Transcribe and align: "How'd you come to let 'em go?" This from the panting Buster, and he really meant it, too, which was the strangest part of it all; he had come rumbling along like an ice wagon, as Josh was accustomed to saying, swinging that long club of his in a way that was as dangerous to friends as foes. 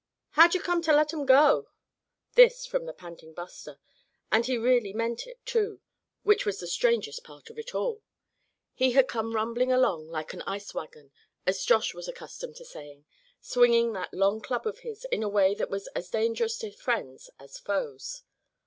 "How'd 0.31 0.55
you 0.55 0.61
come 0.61 0.81
to 0.81 0.91
let 0.93 1.13
'em 1.13 1.27
go?" 1.27 1.67
This 2.33 2.65
from 2.65 2.85
the 2.87 2.91
panting 2.93 3.33
Buster, 3.35 3.77
and 4.31 4.43
he 4.47 4.57
really 4.57 4.93
meant 4.93 5.27
it, 5.27 5.45
too, 5.45 5.79
which 6.23 6.43
was 6.43 6.59
the 6.59 6.65
strangest 6.65 7.23
part 7.23 7.51
of 7.51 7.59
it 7.59 7.75
all; 7.75 8.01
he 8.73 8.93
had 8.93 9.07
come 9.07 9.35
rumbling 9.35 9.71
along 9.71 10.07
like 10.07 10.33
an 10.33 10.41
ice 10.47 10.73
wagon, 10.73 11.11
as 11.45 11.63
Josh 11.63 11.93
was 11.93 12.07
accustomed 12.07 12.55
to 12.55 12.65
saying, 12.65 13.05
swinging 13.41 13.93
that 13.93 14.11
long 14.11 14.41
club 14.41 14.65
of 14.65 14.79
his 14.79 15.05
in 15.11 15.21
a 15.21 15.29
way 15.29 15.53
that 15.53 15.69
was 15.69 15.85
as 15.93 16.09
dangerous 16.09 16.57
to 16.57 16.71
friends 16.71 17.29
as 17.37 17.59
foes. 17.59 18.23